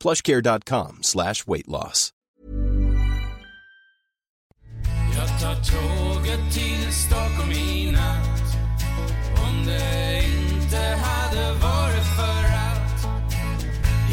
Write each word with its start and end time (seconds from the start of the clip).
plushcare.com 0.00 0.98
slash 1.02 1.46
weight 1.46 1.68
loss. 1.68 2.12
Jag 5.16 5.40
tar 5.40 5.54
tåget 5.54 6.52
till 6.52 6.92
Stockholm 6.92 7.52
i 7.52 7.92
natt 7.92 8.56
Om 9.48 9.66
det 9.66 10.22
inte 10.26 10.76
hade 10.76 11.52
varit 11.52 12.06
för 12.16 12.44
att 12.66 13.06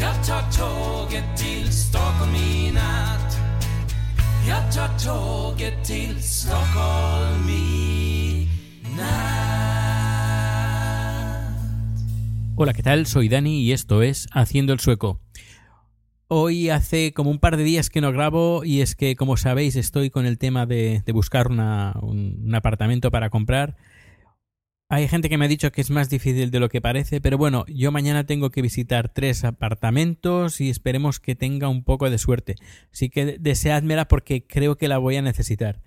Jag 0.00 0.26
tar 0.26 0.42
tåget 0.52 1.36
till 1.36 1.72
Stockholm 1.72 2.34
i 2.34 2.70
natt 2.72 3.36
Jag 4.48 4.72
tar 4.74 4.98
tåget 4.98 5.84
till 5.84 6.22
Stockholm 6.22 7.48
i 7.48 8.48
natt 8.96 9.54
Hola, 12.56 12.72
¿qué 12.72 12.82
tal? 12.82 13.06
Soy 13.06 13.28
Dani 13.28 13.62
y 13.62 13.72
esto 13.72 14.02
es 14.02 14.26
Haciendo 14.32 14.72
el 14.72 14.80
Sueco. 14.80 15.23
Hoy 16.36 16.68
hace 16.68 17.12
como 17.12 17.30
un 17.30 17.38
par 17.38 17.56
de 17.56 17.62
días 17.62 17.90
que 17.90 18.00
no 18.00 18.10
grabo 18.10 18.64
y 18.64 18.80
es 18.80 18.96
que, 18.96 19.14
como 19.14 19.36
sabéis, 19.36 19.76
estoy 19.76 20.10
con 20.10 20.26
el 20.26 20.36
tema 20.36 20.66
de, 20.66 21.00
buscar 21.12 21.46
un 21.46 22.52
apartamento 22.52 23.12
para 23.12 23.30
comprar. 23.30 23.76
Hay 24.88 25.06
gente 25.06 25.28
que 25.28 25.38
me 25.38 25.44
ha 25.44 25.48
dicho 25.48 25.70
que 25.70 25.80
es 25.80 25.90
más 25.90 26.10
difícil 26.10 26.50
de 26.50 26.58
lo 26.58 26.68
que 26.68 26.80
parece, 26.80 27.20
pero 27.20 27.38
bueno, 27.38 27.64
yo 27.68 27.92
mañana 27.92 28.26
tengo 28.26 28.50
que 28.50 28.62
visitar 28.62 29.10
tres 29.10 29.44
apartamentos 29.44 30.60
y 30.60 30.70
esperemos 30.70 31.20
que 31.20 31.36
tenga 31.36 31.68
un 31.68 31.84
poco 31.84 32.10
de 32.10 32.18
suerte. 32.18 32.56
Así 32.92 33.10
que 33.10 33.38
deseádmela 33.38 34.08
porque 34.08 34.44
creo 34.44 34.76
que 34.76 34.88
la 34.88 34.98
voy 34.98 35.14
a 35.14 35.22
necesitar. 35.22 35.82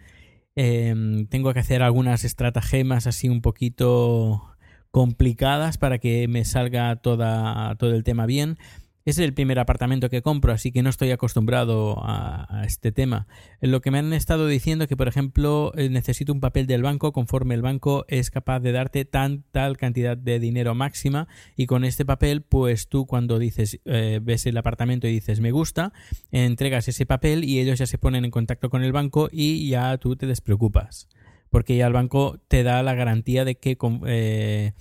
Em, 0.56 1.28
tengo 1.28 1.54
que 1.54 1.60
hacer 1.60 1.84
algunas 1.84 2.24
estratagemas 2.24 3.06
así 3.06 3.28
un 3.28 3.42
poquito 3.42 4.56
complicadas 4.92 5.78
para 5.78 5.98
que 5.98 6.30
me 6.30 6.46
salga 6.46 6.96
toda, 6.96 7.76
todo 7.76 7.94
el 7.94 8.06
tema 8.06 8.26
bien. 8.26 8.58
Es 9.08 9.20
el 9.20 9.34
primer 9.34 9.58
apartamento 9.58 10.10
que 10.10 10.22
compro, 10.22 10.52
así 10.52 10.74
que 10.74 10.84
no 10.84 10.90
estoy 10.90 11.12
acostumbrado 11.12 11.96
a, 12.04 12.64
este 12.66 12.92
tema. 12.92 13.26
Lo 13.62 13.80
que 13.80 13.90
me 13.90 14.00
han 14.00 14.12
estado 14.12 14.48
diciendo 14.48 14.86
que, 14.86 14.98
por 14.98 15.08
ejemplo, 15.08 15.72
eh, 15.78 15.88
necesito 15.88 16.34
un 16.34 16.42
papel 16.42 16.68
del 16.68 16.84
banco 16.84 17.14
conforme 17.14 17.56
el 17.56 17.62
banco 17.62 18.04
es 18.10 18.30
capaz 18.30 18.60
de 18.60 18.74
darte 18.74 19.06
tan 19.06 19.44
tal 19.54 19.78
cantidad 19.78 20.18
de 20.18 20.42
dinero 20.42 20.76
máxima 20.76 21.30
y 21.56 21.68
con 21.68 21.86
este 21.86 22.04
papel, 22.04 22.42
pues 22.42 22.90
tú 22.90 23.06
cuando 23.06 23.40
dices 23.40 23.80
eh, 23.86 24.20
ves 24.22 24.46
el 24.46 24.58
apartamento 24.58 25.08
y 25.08 25.14
dices 25.14 25.40
me 25.40 25.52
gusta, 25.52 25.94
entregas 26.32 26.90
ese 26.90 27.06
papel 27.06 27.46
y 27.46 27.62
ellos 27.62 27.80
ya 27.80 27.88
se 27.88 27.98
ponen 27.98 28.26
en 28.26 28.32
contacto 28.32 28.70
con 28.70 28.84
el 28.84 28.92
banco 28.92 29.30
y 29.32 29.70
ya 29.70 29.98
tú 30.00 30.18
te 30.18 30.28
despreocupas 30.28 31.08
porque 31.50 31.78
ya 31.78 31.88
el 31.88 31.94
banco 31.94 32.42
te 32.50 32.64
da 32.64 32.84
la 32.84 32.94
garantía 32.94 33.46
de 33.46 33.56
que 33.56 33.78
eh, 34.06 34.74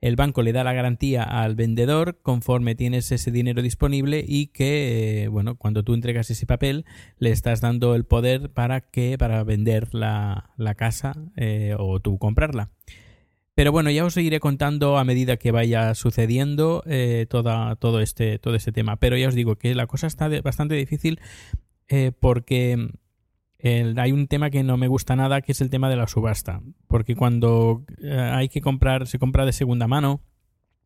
el 0.00 0.16
banco 0.16 0.42
le 0.42 0.52
da 0.52 0.64
la 0.64 0.72
garantía 0.72 1.22
al 1.22 1.56
vendedor 1.56 2.18
conforme 2.22 2.74
tienes 2.74 3.10
ese 3.10 3.30
dinero 3.30 3.62
disponible 3.62 4.24
y 4.26 4.48
que 4.48 5.24
eh, 5.24 5.28
bueno 5.28 5.56
cuando 5.56 5.82
tú 5.82 5.94
entregas 5.94 6.30
ese 6.30 6.46
papel 6.46 6.84
le 7.18 7.30
estás 7.30 7.60
dando 7.60 7.94
el 7.94 8.04
poder 8.04 8.50
para 8.50 8.80
que 8.80 9.18
para 9.18 9.42
vender 9.44 9.94
la, 9.94 10.50
la 10.56 10.74
casa 10.74 11.14
eh, 11.36 11.74
o 11.78 12.00
tú 12.00 12.18
comprarla. 12.18 12.70
Pero 13.54 13.72
bueno 13.72 13.90
ya 13.90 14.04
os 14.04 14.16
iré 14.16 14.38
contando 14.38 14.98
a 14.98 15.04
medida 15.04 15.36
que 15.36 15.50
vaya 15.50 15.94
sucediendo 15.96 16.84
eh, 16.86 17.26
toda, 17.28 17.74
todo 17.74 18.00
este 18.00 18.38
todo 18.38 18.54
este 18.54 18.70
tema. 18.70 18.96
Pero 18.96 19.16
ya 19.16 19.28
os 19.28 19.34
digo 19.34 19.56
que 19.56 19.74
la 19.74 19.88
cosa 19.88 20.06
está 20.06 20.28
bastante 20.42 20.76
difícil 20.76 21.20
porque 22.20 22.90
el- 23.58 23.98
hay 23.98 24.12
un 24.12 24.28
tema 24.28 24.50
que 24.50 24.62
no 24.62 24.76
me 24.76 24.88
gusta 24.88 25.16
nada, 25.16 25.40
que 25.40 25.52
es 25.52 25.60
el 25.60 25.70
tema 25.70 25.88
de 25.90 25.96
la 25.96 26.06
subasta. 26.06 26.62
Porque 26.86 27.16
cuando 27.16 27.84
eh, 28.02 28.16
hay 28.32 28.48
que 28.48 28.60
comprar, 28.60 29.06
se 29.06 29.18
compra 29.18 29.44
de 29.46 29.52
segunda 29.52 29.86
mano, 29.88 30.22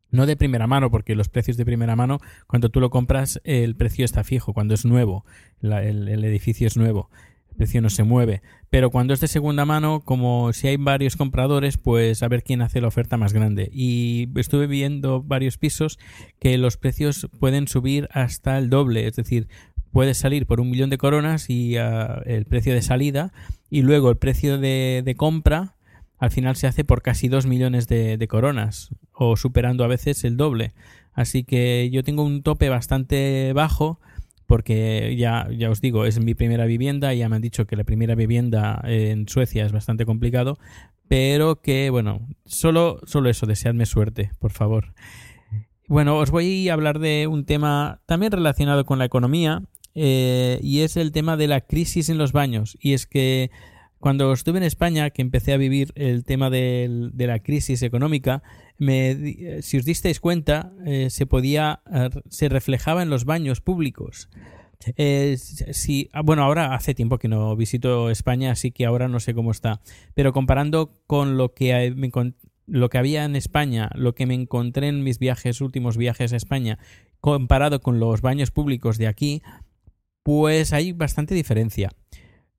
no 0.09 0.25
de 0.25 0.37
primera 0.37 0.67
mano, 0.67 0.91
porque 0.91 1.15
los 1.15 1.29
precios 1.29 1.57
de 1.57 1.65
primera 1.65 1.95
mano, 1.95 2.19
cuando 2.47 2.69
tú 2.69 2.79
lo 2.79 2.89
compras, 2.91 3.41
el 3.43 3.75
precio 3.75 4.05
está 4.05 4.23
fijo, 4.23 4.53
cuando 4.53 4.73
es 4.75 4.85
nuevo, 4.85 5.25
el 5.61 6.23
edificio 6.23 6.67
es 6.67 6.77
nuevo, 6.77 7.09
el 7.49 7.55
precio 7.55 7.81
no 7.81 7.89
se 7.89 8.03
mueve. 8.03 8.43
Pero 8.69 8.91
cuando 8.91 9.13
es 9.15 9.21
de 9.21 9.27
segunda 9.27 9.65
mano, 9.65 10.01
como 10.01 10.53
si 10.53 10.67
hay 10.67 10.77
varios 10.77 11.15
compradores, 11.15 11.77
pues 11.77 12.21
a 12.21 12.27
ver 12.27 12.43
quién 12.43 12.61
hace 12.61 12.79
la 12.81 12.89
oferta 12.89 13.17
más 13.17 13.33
grande. 13.33 13.69
Y 13.73 14.29
estuve 14.35 14.67
viendo 14.67 15.23
varios 15.23 15.57
pisos 15.57 15.97
que 16.39 16.57
los 16.59 16.77
precios 16.77 17.27
pueden 17.39 17.67
subir 17.67 18.07
hasta 18.11 18.57
el 18.59 18.69
doble, 18.69 19.07
es 19.07 19.15
decir, 19.15 19.47
puedes 19.93 20.17
salir 20.17 20.45
por 20.45 20.59
un 20.59 20.69
millón 20.69 20.89
de 20.89 20.97
coronas 20.97 21.49
y 21.49 21.77
ah, 21.77 22.21
el 22.25 22.45
precio 22.45 22.73
de 22.73 22.81
salida 22.81 23.31
y 23.69 23.83
luego 23.83 24.09
el 24.09 24.17
precio 24.17 24.57
de, 24.57 25.15
compra 25.15 25.75
al 26.17 26.31
final 26.31 26.55
se 26.55 26.67
hace 26.67 26.83
por 26.83 27.01
casi 27.01 27.29
dos 27.29 27.45
millones 27.45 27.87
de, 27.87 28.17
de 28.17 28.27
coronas 28.27 28.89
o 29.13 29.37
superando 29.37 29.83
a 29.83 29.87
veces 29.87 30.23
el 30.23 30.35
doble. 30.35 30.73
Así 31.13 31.43
que 31.43 31.89
yo 31.91 32.03
tengo 32.03 32.23
un 32.23 32.41
tope 32.41 32.69
bastante 32.69 33.53
bajo 33.53 33.99
porque 34.47 35.15
ya, 35.17 35.47
ya 35.55 35.69
os 35.69 35.79
digo, 35.79 36.05
es 36.05 36.19
mi 36.19 36.33
primera 36.33 36.65
vivienda, 36.65 37.13
ya 37.13 37.29
me 37.29 37.35
han 37.35 37.41
dicho 37.41 37.65
que 37.65 37.75
la 37.75 37.83
primera 37.83 38.15
vivienda 38.15 38.81
en 38.85 39.27
Suecia 39.27 39.65
es 39.65 39.71
bastante 39.71 40.05
complicado, 40.05 40.57
pero 41.07 41.61
que 41.61 41.89
bueno, 41.89 42.27
solo, 42.45 42.99
solo 43.05 43.29
eso, 43.29 43.45
deseadme 43.45 43.85
suerte, 43.85 44.31
por 44.39 44.51
favor. 44.51 44.93
Bueno, 45.87 46.17
os 46.17 46.31
voy 46.31 46.69
a 46.69 46.73
hablar 46.73 46.99
de 46.99 47.27
un 47.27 47.45
tema 47.45 48.01
también 48.05 48.31
relacionado 48.31 48.85
con 48.85 48.99
la 48.99 49.05
economía 49.05 49.63
eh, 49.95 50.59
y 50.61 50.81
es 50.81 50.97
el 50.97 51.11
tema 51.11 51.37
de 51.37 51.47
la 51.47 51.61
crisis 51.61 52.09
en 52.09 52.17
los 52.17 52.31
baños. 52.31 52.77
Y 52.79 52.93
es 52.93 53.05
que 53.05 53.51
cuando 53.99 54.33
estuve 54.33 54.57
en 54.57 54.63
España, 54.63 55.09
que 55.11 55.21
empecé 55.21 55.53
a 55.53 55.57
vivir 55.57 55.93
el 55.95 56.25
tema 56.25 56.49
de 56.49 57.11
la 57.13 57.39
crisis 57.39 57.81
económica, 57.83 58.43
eh, 58.79 59.59
si 59.61 59.77
os 59.77 59.85
disteis 59.85 60.19
cuenta, 60.19 60.73
eh, 60.85 61.09
se 61.09 61.25
podía, 61.25 61.81
se 62.29 62.49
reflejaba 62.49 63.01
en 63.01 63.09
los 63.09 63.25
baños 63.25 63.61
públicos. 63.61 64.29
Si, 64.97 66.09
ah, 66.11 66.21
bueno, 66.21 66.43
ahora 66.43 66.75
hace 66.75 66.93
tiempo 66.93 67.17
que 67.17 67.29
no 67.29 67.55
visito 67.55 68.09
España, 68.09 68.51
así 68.51 68.71
que 68.71 68.85
ahora 68.85 69.07
no 69.07 69.21
sé 69.21 69.33
cómo 69.33 69.51
está. 69.51 69.79
Pero 70.13 70.33
comparando 70.33 70.91
con 71.07 71.37
lo 71.37 71.53
que 71.53 71.95
lo 72.65 72.89
que 72.89 72.97
había 72.97 73.25
en 73.25 73.35
España, 73.35 73.89
lo 73.93 74.15
que 74.15 74.25
me 74.25 74.33
encontré 74.33 74.87
en 74.87 75.03
mis 75.03 75.19
viajes, 75.19 75.61
últimos 75.61 75.97
viajes 75.97 76.33
a 76.33 76.37
España, 76.37 76.79
comparado 77.19 77.81
con 77.81 77.99
los 77.99 78.21
baños 78.21 78.51
públicos 78.51 78.97
de 78.97 79.07
aquí, 79.07 79.41
pues 80.23 80.73
hay 80.73 80.91
bastante 80.93 81.35
diferencia. 81.35 81.91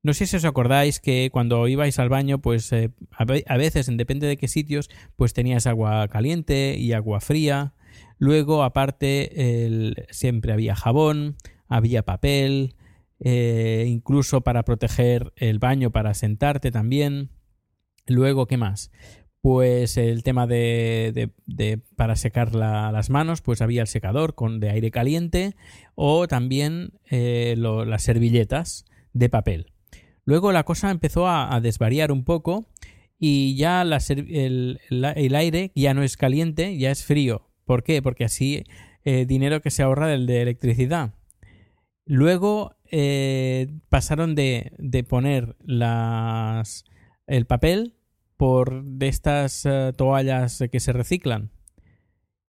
No 0.03 0.13
sé 0.13 0.27
si 0.27 0.35
os 0.35 0.45
acordáis 0.45 0.99
que 0.99 1.29
cuando 1.31 1.67
ibais 1.67 1.97
al 1.97 2.09
baño, 2.09 2.39
pues 2.39 2.71
eh, 2.71 2.91
a 3.11 3.25
ve- 3.25 3.43
a 3.47 3.57
veces, 3.57 3.87
en 3.89 3.97
depende 3.97 4.27
de 4.27 4.37
qué 4.37 4.47
sitios, 4.47 4.89
pues 5.15 5.33
tenías 5.33 5.65
agua 5.65 6.07
caliente 6.07 6.77
y 6.77 6.93
agua 6.93 7.21
fría. 7.21 7.73
Luego, 8.19 8.63
aparte, 8.63 9.31
siempre 10.11 10.53
había 10.53 10.75
jabón, 10.75 11.37
había 11.67 12.03
papel, 12.03 12.75
eh, 13.19 13.85
incluso 13.87 14.41
para 14.41 14.63
proteger 14.63 15.33
el 15.37 15.57
baño, 15.59 15.89
para 15.91 16.13
sentarte 16.13 16.69
también. 16.71 17.31
Luego, 18.05 18.45
¿qué 18.45 18.57
más? 18.57 18.91
Pues 19.45 19.97
el 19.97 20.23
tema 20.23 20.47
de, 20.47 21.29
de- 21.45 21.77
para 21.95 22.15
secar 22.15 22.55
la- 22.55 22.91
las 22.91 23.11
manos, 23.11 23.41
pues 23.41 23.61
había 23.61 23.81
el 23.83 23.87
secador 23.87 24.33
con 24.33 24.59
de 24.59 24.71
aire 24.71 24.89
caliente 24.89 25.53
o 25.93 26.27
también 26.27 26.93
eh, 27.11 27.53
las 27.55 28.01
servilletas 28.01 28.85
de 29.13 29.29
papel. 29.29 29.71
Luego 30.23 30.51
la 30.51 30.63
cosa 30.63 30.89
empezó 30.89 31.27
a, 31.27 31.59
desvariar 31.61 32.11
un 32.11 32.23
poco 32.23 32.65
y 33.19 33.55
ya 33.55 33.83
el 33.83 35.35
aire 35.35 35.71
ya 35.75 35.93
no 35.93 36.01
es 36.01 36.17
caliente, 36.17 36.79
ya 36.79 36.89
es 36.89 37.03
frío. 37.05 37.47
¿Por 37.65 37.83
qué? 37.83 38.01
Porque 38.01 38.23
así 38.25 38.63
eh, 39.03 39.27
dinero 39.27 39.61
que 39.61 39.69
se 39.69 39.83
ahorra 39.83 40.07
del 40.07 40.25
de 40.25 40.41
electricidad. 40.41 41.13
Luego 42.07 42.77
eh, 42.89 43.67
pasaron 43.89 44.33
de, 44.33 44.71
de 44.79 45.03
poner 45.03 45.55
las, 45.59 46.83
el 47.27 47.45
papel 47.45 47.93
por 48.37 48.83
de 48.83 49.07
estas 49.07 49.65
eh, 49.65 49.91
toallas 49.95 50.63
que 50.71 50.79
se 50.79 50.93
reciclan. 50.93 51.51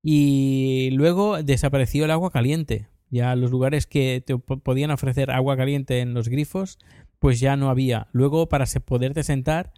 Y 0.03 0.91
luego 0.93 1.43
desapareció 1.43 2.05
el 2.05 2.11
agua 2.11 2.31
caliente. 2.31 2.89
Ya 3.11 3.35
los 3.37 3.51
lugares 3.51 3.87
que 3.87 4.23
te 4.25 4.37
po- 4.39 4.59
podían 4.59 4.91
ofrecer 4.91 5.31
agua 5.31 5.57
caliente 5.57 6.01
en 6.01 6.15
los 6.15 6.29
grifos, 6.29 6.79
pues 7.19 7.41
ya 7.41 7.57
no 7.57 7.71
había. 7.71 8.09
Luego, 8.13 8.49
para 8.49 8.67
poderte 8.85 9.23
sentar, 9.23 9.73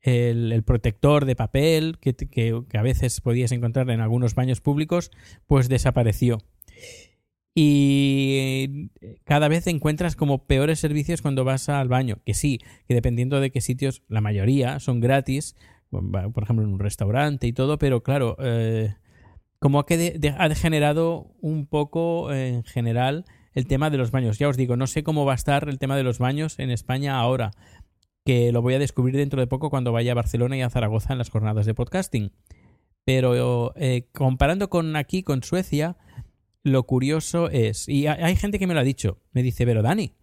el, 0.00 0.50
el 0.52 0.62
protector 0.62 1.24
de 1.24 1.36
papel 1.36 1.98
que, 2.00 2.14
que- 2.14 2.62
que 2.68 2.78
a 2.78 2.82
veces 2.82 3.20
podías 3.20 3.52
encontrar 3.52 3.90
en 3.90 4.00
algunos 4.00 4.34
baños 4.34 4.60
públicos, 4.60 5.10
pues 5.46 5.68
desapareció. 5.68 6.38
Y 7.54 8.90
cada 9.24 9.48
vez 9.48 9.66
encuentras 9.66 10.14
como 10.14 10.46
peores 10.46 10.78
servicios 10.78 11.20
cuando 11.20 11.44
vas 11.44 11.68
al 11.68 11.88
baño. 11.88 12.18
Que 12.24 12.34
sí, 12.34 12.58
que 12.86 12.94
dependiendo 12.94 13.40
de 13.40 13.50
qué 13.50 13.60
sitios, 13.60 14.02
la 14.08 14.20
mayoría 14.20 14.78
son 14.78 15.00
gratis, 15.00 15.56
por 15.90 16.42
ejemplo 16.42 16.64
en 16.64 16.72
un 16.72 16.78
restaurante 16.78 17.46
y 17.46 17.52
todo, 17.52 17.78
pero 17.78 18.02
claro, 18.02 18.36
eh, 18.40 18.94
como 19.58 19.80
ha 19.80 20.48
degenerado 20.48 21.34
un 21.40 21.66
poco 21.66 22.32
eh, 22.32 22.48
en 22.48 22.64
general 22.64 23.24
el 23.52 23.66
tema 23.66 23.90
de 23.90 23.98
los 23.98 24.10
baños. 24.10 24.38
Ya 24.38 24.48
os 24.48 24.56
digo, 24.56 24.76
no 24.76 24.86
sé 24.86 25.02
cómo 25.02 25.24
va 25.24 25.32
a 25.32 25.36
estar 25.36 25.68
el 25.68 25.78
tema 25.78 25.96
de 25.96 26.02
los 26.02 26.18
baños 26.18 26.58
en 26.58 26.70
España 26.70 27.18
ahora, 27.18 27.50
que 28.24 28.52
lo 28.52 28.62
voy 28.62 28.74
a 28.74 28.78
descubrir 28.78 29.16
dentro 29.16 29.40
de 29.40 29.46
poco 29.46 29.70
cuando 29.70 29.92
vaya 29.92 30.12
a 30.12 30.14
Barcelona 30.14 30.56
y 30.56 30.62
a 30.62 30.70
Zaragoza 30.70 31.12
en 31.12 31.18
las 31.18 31.30
jornadas 31.30 31.66
de 31.66 31.74
podcasting. 31.74 32.32
Pero 33.04 33.72
eh, 33.76 34.08
comparando 34.12 34.70
con 34.70 34.94
aquí, 34.94 35.22
con 35.22 35.42
Suecia, 35.42 35.96
lo 36.62 36.82
curioso 36.84 37.48
es, 37.50 37.88
y 37.88 38.06
hay 38.06 38.36
gente 38.36 38.58
que 38.58 38.66
me 38.66 38.74
lo 38.74 38.80
ha 38.80 38.84
dicho, 38.84 39.18
me 39.32 39.42
dice, 39.42 39.64
pero 39.64 39.82
Dani, 39.82 40.14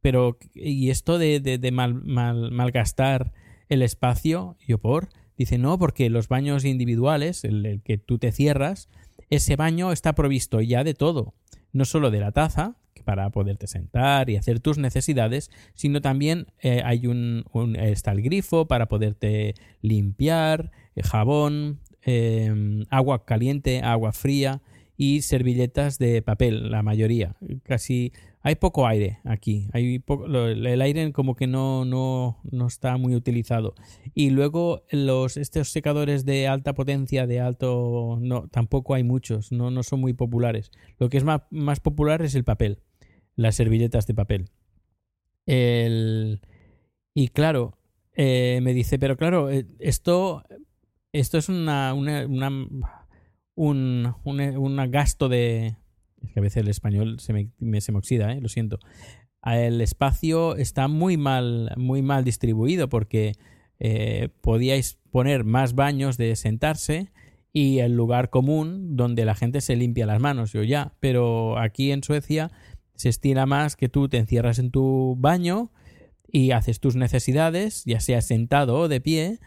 pero 0.00 0.38
¿y 0.54 0.90
esto 0.90 1.18
de, 1.18 1.40
de, 1.40 1.58
de 1.58 1.70
mal, 1.72 1.94
mal- 1.94 2.50
malgastar 2.50 3.32
el 3.68 3.82
espacio? 3.82 4.56
Yo 4.66 4.78
por, 4.78 5.08
dice, 5.36 5.58
no, 5.58 5.78
porque 5.78 6.10
los 6.10 6.28
baños 6.28 6.64
individuales, 6.64 7.44
el, 7.44 7.80
que 7.84 7.98
tú 7.98 8.18
te 8.18 8.32
cierras, 8.32 8.88
ese 9.30 9.56
baño 9.56 9.92
está 9.92 10.14
provisto 10.14 10.60
ya 10.60 10.84
de 10.84 10.94
todo, 10.94 11.34
no 11.72 11.84
solo 11.84 12.10
de 12.10 12.20
la 12.20 12.32
taza, 12.32 12.76
para 13.04 13.30
poderte 13.30 13.68
sentar 13.68 14.30
y 14.30 14.36
hacer 14.36 14.58
tus 14.58 14.78
necesidades, 14.78 15.50
sino 15.74 16.00
también 16.00 16.46
eh, 16.60 16.82
hay 16.84 17.06
un, 17.06 17.44
un- 17.52 17.76
está 17.76 18.10
el 18.10 18.22
grifo 18.22 18.66
para 18.66 18.86
poderte 18.88 19.54
limpiar, 19.80 20.72
eh, 20.96 21.02
jabón, 21.04 21.78
eh, 22.04 22.52
agua 22.90 23.24
caliente, 23.24 23.80
agua 23.82 24.12
fría 24.12 24.60
y 24.96 25.22
servilletas 25.22 25.98
de 25.98 26.22
papel, 26.22 26.70
la 26.70 26.82
mayoría. 26.82 27.36
Casi 27.62 28.12
hay 28.40 28.54
poco 28.54 28.86
aire 28.86 29.18
aquí. 29.24 29.68
Hay 29.72 29.98
poco- 29.98 30.26
el 30.26 30.80
aire 30.80 31.12
como 31.12 31.34
que 31.34 31.46
no, 31.46 31.84
no, 31.84 32.38
no 32.50 32.66
está 32.66 32.96
muy 32.96 33.14
utilizado. 33.14 33.74
Y 34.14 34.30
luego 34.30 34.84
los 34.90 35.36
estos 35.36 35.70
secadores 35.70 36.24
de 36.24 36.48
alta 36.48 36.74
potencia, 36.74 37.26
de 37.26 37.40
alto, 37.40 38.18
no, 38.20 38.48
tampoco 38.48 38.94
hay 38.94 39.02
muchos. 39.04 39.52
No, 39.52 39.70
no 39.70 39.82
son 39.82 40.00
muy 40.00 40.12
populares. 40.14 40.70
Lo 40.98 41.08
que 41.08 41.18
es 41.18 41.24
más, 41.24 41.42
más 41.50 41.80
popular 41.80 42.22
es 42.22 42.34
el 42.34 42.44
papel, 42.44 42.78
las 43.34 43.56
servilletas 43.56 44.06
de 44.06 44.14
papel. 44.14 44.50
El, 45.44 46.40
y 47.14 47.28
claro, 47.28 47.78
eh, 48.14 48.60
me 48.62 48.72
dice, 48.74 48.98
pero 48.98 49.16
claro, 49.16 49.50
eh, 49.50 49.66
esto, 49.78 50.42
esto 51.12 51.38
es 51.38 51.48
una 51.48 51.94
un, 53.56 54.14
un, 54.22 54.40
un 54.40 54.90
gasto 54.90 55.28
de... 55.28 55.74
Es 56.22 56.32
que 56.32 56.38
a 56.38 56.42
veces 56.42 56.62
el 56.62 56.68
español 56.68 57.18
se 57.18 57.32
me, 57.32 57.80
se 57.80 57.92
me 57.92 57.98
oxida, 57.98 58.32
¿eh? 58.32 58.40
lo 58.40 58.48
siento. 58.48 58.78
El 59.44 59.80
espacio 59.80 60.56
está 60.56 60.88
muy 60.88 61.16
mal, 61.16 61.72
muy 61.76 62.02
mal 62.02 62.24
distribuido 62.24 62.88
porque 62.88 63.32
eh, 63.78 64.28
podíais 64.40 64.98
poner 65.10 65.44
más 65.44 65.74
baños 65.74 66.16
de 66.16 66.34
sentarse 66.36 67.12
y 67.52 67.78
el 67.78 67.94
lugar 67.94 68.30
común 68.30 68.96
donde 68.96 69.24
la 69.24 69.34
gente 69.34 69.60
se 69.60 69.76
limpia 69.76 70.06
las 70.06 70.20
manos, 70.20 70.52
yo 70.52 70.62
ya. 70.62 70.94
Pero 71.00 71.58
aquí 71.58 71.92
en 71.92 72.02
Suecia 72.02 72.50
se 72.94 73.08
estila 73.08 73.46
más 73.46 73.76
que 73.76 73.88
tú 73.88 74.08
te 74.08 74.18
encierras 74.18 74.58
en 74.58 74.70
tu 74.70 75.16
baño 75.18 75.70
y 76.26 76.50
haces 76.50 76.80
tus 76.80 76.96
necesidades, 76.96 77.84
ya 77.84 78.00
sea 78.00 78.20
sentado 78.20 78.80
o 78.80 78.88
de 78.88 79.00
pie, 79.00 79.38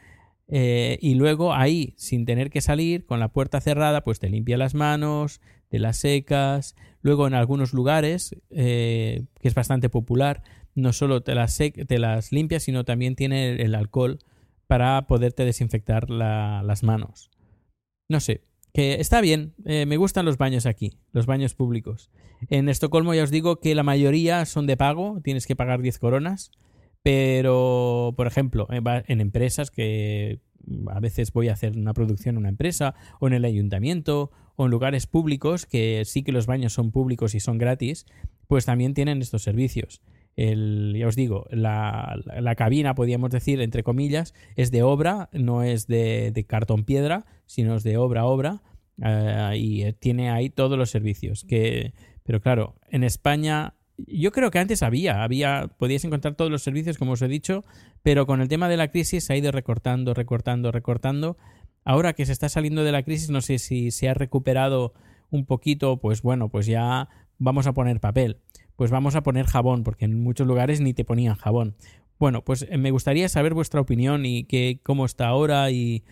eh, 0.52 0.98
y 1.00 1.14
luego 1.14 1.54
ahí, 1.54 1.94
sin 1.96 2.26
tener 2.26 2.50
que 2.50 2.62
salir, 2.62 3.06
con 3.06 3.20
la 3.20 3.32
puerta 3.32 3.62
cerrada, 3.62 4.04
pues 4.04 4.20
te 4.20 4.30
limpia 4.30 4.58
las 4.58 4.74
manos, 4.74 5.42
te 5.70 5.80
las 5.80 5.98
secas. 5.98 6.76
Luego 7.02 7.28
en 7.28 7.36
algunos 7.36 7.74
lugares, 7.74 8.36
eh, 8.50 9.24
que 9.40 9.48
es 9.48 9.54
bastante 9.54 9.90
popular, 9.90 10.42
no 10.76 10.92
solo 10.92 11.22
te 11.22 11.36
las, 11.36 11.58
te 11.58 12.00
las 12.00 12.32
limpias, 12.32 12.64
sino 12.64 12.84
también 12.84 13.16
tiene 13.16 13.62
el, 13.62 13.76
alcohol 13.76 14.20
para 14.68 15.06
poderte 15.08 15.46
desinfectar 15.46 16.10
la- 16.10 16.64
las 16.64 16.84
manos. 16.84 17.30
No 18.10 18.20
sé, 18.20 18.42
que 18.74 18.96
está 19.00 19.22
bien, 19.22 19.54
eh, 19.66 19.86
me 19.86 19.98
gustan 19.98 20.26
los 20.26 20.38
baños 20.38 20.66
aquí, 20.66 20.98
los 21.12 21.28
baños 21.28 21.54
públicos. 21.54 22.10
En 22.50 22.70
Estocolmo 22.70 23.14
ya 23.14 23.24
os 23.24 23.32
digo 23.32 23.60
que 23.60 23.76
la 23.76 23.84
mayoría 23.84 24.46
son 24.46 24.66
de 24.66 24.78
pago, 24.78 25.22
tienes 25.24 25.46
que 25.46 25.56
pagar 25.56 25.82
10 25.82 26.00
coronas, 26.00 26.52
pero, 27.10 28.14
por 28.16 28.28
ejemplo, 28.28 28.68
en 28.70 28.84
va- 28.86 29.04
en 29.08 29.20
empresas 29.20 29.72
que 29.72 30.42
a 30.92 31.00
veces 31.00 31.34
voy 31.34 31.50
a 31.50 31.54
hacer 31.54 31.76
una 31.76 31.96
producción 31.96 32.36
en 32.36 32.38
una 32.42 32.50
empresa 32.50 32.94
o 33.20 33.26
en 33.26 33.34
el 33.34 33.46
ayuntamiento 33.46 34.30
o 34.56 34.66
en 34.66 34.72
lugares 34.72 35.08
públicos 35.08 35.66
que 35.66 36.04
sí 36.06 36.22
que 36.22 36.32
los 36.32 36.46
baños 36.46 36.74
son 36.74 36.92
públicos 36.92 37.34
y 37.34 37.40
son 37.40 37.58
gratis, 37.58 38.06
pues 38.48 38.66
también 38.66 38.94
tienen 38.94 39.24
estos 39.24 39.42
servicios. 39.42 40.04
El, 40.36 40.96
ya 41.00 41.08
os 41.08 41.16
digo, 41.16 41.48
la, 41.50 42.22
cabina, 42.56 42.94
podríamos 42.94 43.32
decir, 43.32 43.60
entre 43.60 43.82
comillas, 43.82 44.36
es 44.56 44.70
de 44.70 44.84
obra, 44.84 45.30
no 45.34 45.64
es 45.64 45.88
de, 45.88 46.46
cartón 46.48 46.84
piedra, 46.84 47.26
sino 47.48 47.76
es 47.76 47.82
de 47.82 47.98
obra 47.98 48.26
obra 48.26 48.62
eh, 49.04 49.58
y 49.58 49.82
eh, 49.82 49.94
tiene 49.94 50.30
ahí 50.30 50.52
todos 50.52 50.78
los 50.78 50.92
servicios. 50.92 51.44
Que, 51.44 51.96
pero 52.22 52.40
claro, 52.40 52.76
en 52.92 53.04
España 53.04 53.74
yo 54.08 54.32
creo 54.32 54.52
que 54.52 54.60
antes 54.60 54.84
había, 54.84 55.24
había, 55.24 55.70
podías 55.78 56.04
encontrar 56.04 56.36
todos 56.36 56.52
los 56.52 56.64
servicios, 56.64 56.98
como 56.98 57.14
os 57.14 57.22
he 57.22 57.28
dicho, 57.28 57.64
pero 58.04 58.26
con 58.26 58.42
el 58.42 58.48
tema 58.48 58.70
de 58.70 58.78
la 58.78 58.90
crisis 58.90 59.26
se 59.26 59.34
ha 59.34 59.38
ido 59.38 59.52
recortando, 59.52 60.14
recortando, 60.14 60.72
recortando. 60.72 61.38
Ahora 61.84 62.14
que 62.14 62.26
se 62.26 62.32
está 62.32 62.50
saliendo 62.50 62.84
de 62.84 62.92
la 62.92 63.04
crisis, 63.04 63.30
no 63.30 63.42
sé 63.42 63.60
si 63.60 63.92
se 63.92 64.10
ha 64.10 64.14
recuperado 64.14 64.94
un 65.30 65.46
poquito, 65.46 65.98
pues 65.98 66.22
bueno, 66.22 66.50
pues 66.50 66.66
ya 66.66 67.10
vamos 67.38 67.68
a 67.68 67.74
poner 67.74 68.00
papel, 68.00 68.38
pues 68.76 68.92
vamos 68.92 69.16
a 69.16 69.24
poner 69.24 69.46
jabón, 69.46 69.84
porque 69.84 70.06
en 70.06 70.22
muchos 70.22 70.48
lugares 70.48 70.82
ni 70.82 70.94
te 70.94 71.06
ponían 71.06 71.36
jabón. 71.36 71.76
Bueno, 72.20 72.44
pues 72.44 72.68
eh, 72.70 72.78
me 72.78 72.92
gustaría 72.92 73.30
saber 73.30 73.54
vuestra 73.54 73.82
opinión 73.82 74.26
y 74.26 74.44
que, 74.44 74.82
cómo 74.84 75.06
está 75.06 75.28
ahora 75.28 75.72
y, 75.72 76.04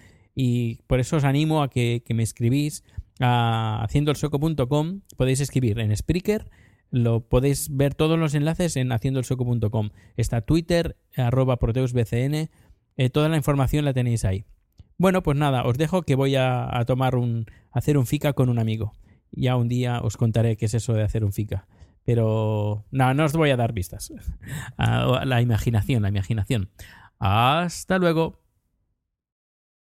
por 0.88 1.00
eso 1.00 1.18
os 1.18 1.24
animo 1.24 1.64
a 1.64 1.70
que, 1.70 2.04
que 2.06 2.14
me 2.14 2.24
escribís 2.24 2.84
a 3.20 3.84
haciendoelsoco.com, 3.84 5.02
podéis 5.18 5.40
escribir 5.40 5.80
en 5.80 5.96
Spreaker, 5.96 6.50
lo 6.92 7.22
podéis 7.22 7.76
ver 7.76 7.94
todos 7.94 8.18
los 8.18 8.34
enlaces 8.34 8.76
en 8.76 8.92
haciendoelsoco.com. 8.92 9.90
Está 10.16 10.42
Twitter, 10.42 10.98
arroba 11.16 11.58
proteusbcn, 11.58 12.50
eh, 12.98 13.10
toda 13.12 13.30
la 13.30 13.38
información 13.38 13.86
la 13.86 13.94
tenéis 13.94 14.26
ahí. 14.26 14.46
Bueno, 14.98 15.22
pues 15.22 15.38
nada, 15.38 15.64
os 15.64 15.78
dejo 15.78 16.02
que 16.02 16.16
voy 16.16 16.36
a, 16.36 16.78
a 16.78 16.86
tomar 16.86 17.16
un, 17.16 17.46
a 17.72 17.80
hacer 17.80 17.98
un 17.98 18.06
fica 18.08 18.34
con 18.34 18.50
un 18.50 18.60
amigo. 18.60 18.94
Ya 19.32 19.56
un 19.56 19.68
día 19.68 20.02
os 20.02 20.18
contaré 20.18 20.58
qué 20.58 20.66
es 20.66 20.74
eso 20.74 20.94
de 20.94 21.04
hacer 21.04 21.24
un 21.24 21.34
fica. 21.34 21.68
Pero 22.04 22.86
no, 22.90 23.14
no 23.14 23.26
os 23.26 23.34
voy 23.34 23.50
a 23.50 23.58
dar 23.58 23.74
vistas. 23.74 24.14
A 24.78 25.26
la 25.26 25.42
imaginación, 25.42 26.04
la 26.04 26.10
imaginación. 26.10 26.70
Hasta 27.20 27.98
luego. 27.98 28.40